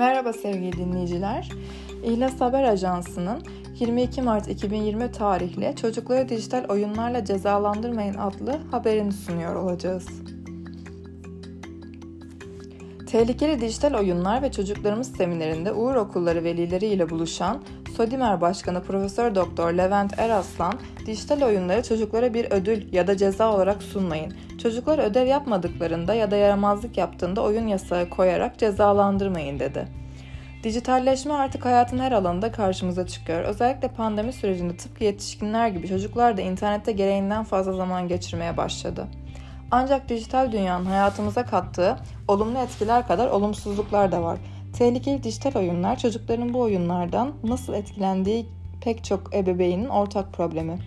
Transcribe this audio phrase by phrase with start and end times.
[0.00, 1.48] Merhaba sevgili dinleyiciler.
[2.04, 3.42] İhlas Haber Ajansı'nın
[3.78, 10.06] 22 Mart 2020 tarihli Çocukları Dijital Oyunlarla Cezalandırmayın adlı haberini sunuyor olacağız.
[13.06, 17.62] Tehlikeli dijital oyunlar ve çocuklarımız seminerinde Uğur Okulları velileri ile buluşan
[18.00, 20.74] Sodimer Başkanı Profesör Doktor Levent Eraslan,
[21.06, 24.34] dijital oyunları çocuklara bir ödül ya da ceza olarak sunmayın.
[24.62, 29.88] Çocuklar ödev yapmadıklarında ya da yaramazlık yaptığında oyun yasağı koyarak cezalandırmayın dedi.
[30.62, 33.44] Dijitalleşme artık hayatın her alanında karşımıza çıkıyor.
[33.44, 39.06] Özellikle pandemi sürecinde tıpkı yetişkinler gibi çocuklar da internette gereğinden fazla zaman geçirmeye başladı.
[39.70, 41.96] Ancak dijital dünyanın hayatımıza kattığı
[42.28, 44.38] olumlu etkiler kadar olumsuzluklar da var.
[44.80, 48.46] Tehlikeli dijital oyunlar çocukların bu oyunlardan nasıl etkilendiği
[48.80, 50.78] pek çok ebeveynin ortak problemi.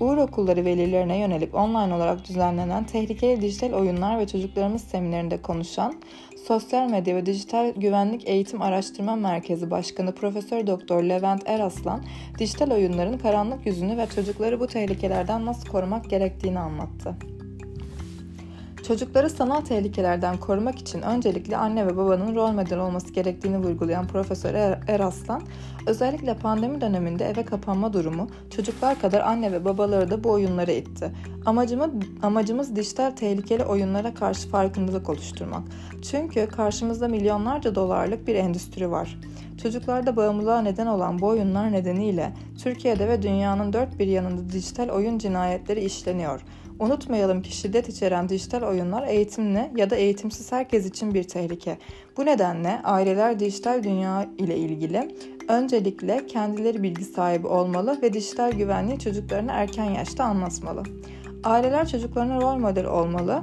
[0.00, 5.94] Uğur okulları velilerine yönelik online olarak düzenlenen tehlikeli dijital oyunlar ve çocuklarımız seminerinde konuşan
[6.46, 12.04] Sosyal Medya ve Dijital Güvenlik Eğitim Araştırma Merkezi Başkanı Profesör Doktor Levent Eraslan,
[12.38, 17.16] dijital oyunların karanlık yüzünü ve çocukları bu tehlikelerden nasıl korumak gerektiğini anlattı.
[18.90, 24.54] Çocukları sanal tehlikelerden korumak için öncelikle anne ve babanın rol model olması gerektiğini vurgulayan Profesör
[24.54, 25.42] er-, Eraslan,
[25.86, 31.12] özellikle pandemi döneminde eve kapanma durumu çocuklar kadar anne ve babaları da bu oyunlara itti.
[31.46, 31.90] Amacımız,
[32.22, 35.62] amacımız dijital tehlikeli oyunlara karşı farkındalık oluşturmak.
[36.02, 39.18] Çünkü karşımızda milyonlarca dolarlık bir endüstri var.
[39.62, 45.18] Çocuklarda bağımlılığa neden olan bu oyunlar nedeniyle Türkiye'de ve dünyanın dört bir yanında dijital oyun
[45.18, 46.40] cinayetleri işleniyor.
[46.78, 51.78] Unutmayalım ki şiddet içeren dijital oyunlar eğitimli ya da eğitimsiz herkes için bir tehlike.
[52.16, 55.16] Bu nedenle aileler dijital dünya ile ilgili
[55.48, 60.82] öncelikle kendileri bilgi sahibi olmalı ve dijital güvenliği çocuklarına erken yaşta anlatmalı.
[61.44, 63.42] Aileler çocuklarına rol model olmalı,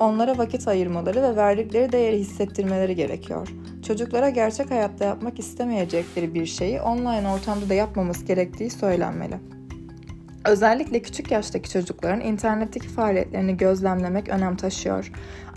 [0.00, 3.48] onlara vakit ayırmaları ve verdikleri değeri hissettirmeleri gerekiyor.
[3.90, 9.34] Çocuklara gerçek hayatta yapmak istemeyecekleri bir şeyi online ortamda da yapmaması gerektiği söylenmeli.
[10.44, 15.12] Özellikle küçük yaştaki çocukların internetteki faaliyetlerini gözlemlemek önem taşıyor.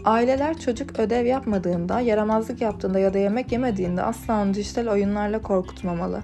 [0.06, 6.24] Aileler çocuk ödev yapmadığında, yaramazlık yaptığında ya da yemek yemediğinde asla onu dijital oyunlarla korkutmamalı.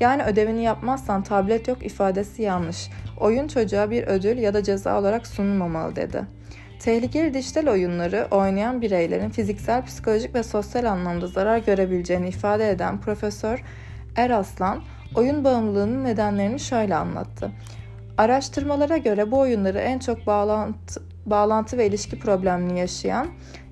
[0.00, 2.90] Yani ödevini yapmazsan tablet yok ifadesi yanlış.
[3.20, 6.39] Oyun çocuğa bir ödül ya da ceza olarak sunulmamalı dedi.
[6.80, 13.64] Tehlikeli dijital oyunları oynayan bireylerin fiziksel, psikolojik ve sosyal anlamda zarar görebileceğini ifade eden Profesör
[14.16, 14.82] Eraslan,
[15.14, 17.50] oyun bağımlılığının nedenlerini şöyle anlattı.
[18.18, 23.26] Araştırmalara göre bu oyunları en çok bağlantı, bağlantı ve ilişki problemini yaşayan,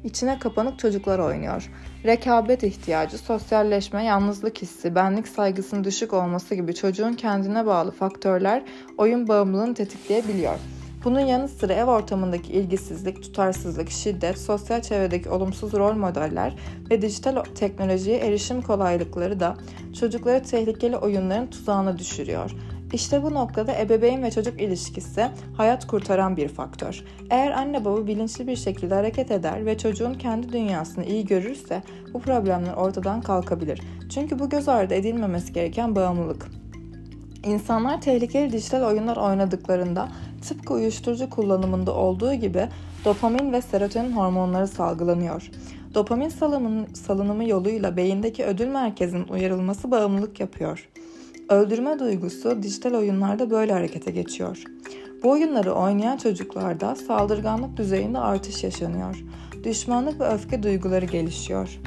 [0.04, 1.70] içine kapanık çocuklar oynuyor.
[2.04, 8.62] Rekabet ihtiyacı, sosyalleşme, yalnızlık hissi, benlik saygısının düşük olması gibi çocuğun kendine bağlı faktörler
[8.98, 10.58] oyun bağımlılığını tetikleyebiliyor.
[11.04, 16.54] Bunun yanı sıra ev ortamındaki ilgisizlik, tutarsızlık, şiddet, sosyal çevredeki olumsuz rol modeller
[16.90, 19.56] ve dijital teknolojiye erişim kolaylıkları da
[20.00, 22.50] çocukları tehlikeli oyunların tuzağına düşürüyor.
[22.92, 25.26] İşte bu noktada ebeveyn ve çocuk ilişkisi
[25.56, 27.04] hayat kurtaran bir faktör.
[27.30, 31.82] Eğer anne baba bilinçli bir şekilde hareket eder ve çocuğun kendi dünyasını iyi görürse
[32.14, 33.80] bu problemler ortadan kalkabilir.
[34.14, 36.57] Çünkü bu göz ardı edilmemesi gereken bağımlılık.
[37.46, 40.08] İnsanlar tehlikeli dijital oyunlar oynadıklarında
[40.48, 42.68] tıpkı uyuşturucu kullanımında olduğu gibi
[43.04, 45.50] dopamin ve serotonin hormonları salgılanıyor.
[45.94, 46.28] Dopamin
[46.94, 50.88] salınımı yoluyla beyindeki ödül merkezinin uyarılması bağımlılık yapıyor.
[51.48, 54.62] Öldürme duygusu dijital oyunlarda böyle harekete geçiyor.
[55.22, 59.24] Bu oyunları oynayan çocuklarda saldırganlık düzeyinde artış yaşanıyor.
[59.64, 61.80] Düşmanlık ve öfke duyguları gelişiyor.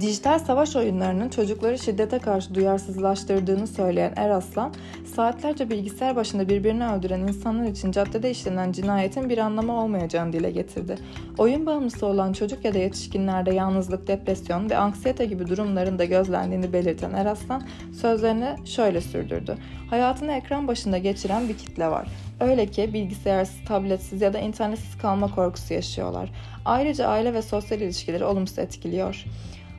[0.00, 4.74] Dijital savaş oyunlarının çocukları şiddete karşı duyarsızlaştırdığını söyleyen Eraslan,
[5.14, 10.96] saatlerce bilgisayar başında birbirini öldüren insanlar için caddede işlenen cinayetin bir anlamı olmayacağını dile getirdi.
[11.38, 16.72] Oyun bağımlısı olan çocuk ya da yetişkinlerde yalnızlık, depresyon ve anksiyete gibi durumların da gözlendiğini
[16.72, 17.62] belirten Eraslan,
[18.00, 19.56] sözlerini şöyle sürdürdü.
[19.90, 22.08] Hayatını ekran başında geçiren bir kitle var.
[22.40, 26.32] Öyle ki bilgisayarsız, tabletsiz ya da internetsiz kalma korkusu yaşıyorlar.
[26.64, 29.24] Ayrıca aile ve sosyal ilişkileri olumsuz etkiliyor.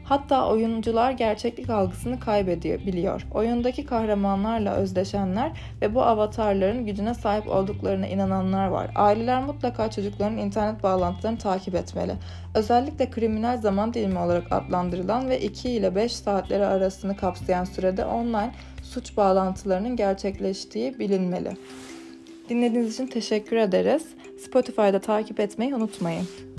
[0.04, 3.28] Hatta oyuncular gerçeklik algısını kaybediyor.
[3.34, 5.52] Oyundaki kahramanlarla özdeşenler
[5.82, 8.92] ve bu avatarların gücüne sahip olduklarına inananlar var.
[8.96, 12.14] Aileler mutlaka çocukların internet bağlantılarını takip etmeli.
[12.56, 18.52] Özellikle kriminal zaman dilimi olarak adlandırılan ve 2 ile 5 saatleri arasını kapsayan sürede online
[18.84, 21.58] suç bağlantılarının gerçekleştiği bilinmeli.
[22.50, 24.08] Dinlediğiniz için teşekkür ederiz.
[24.46, 26.53] Spotify'da takip etmeyi unutmayın.